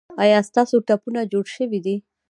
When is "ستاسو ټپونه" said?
0.49-1.21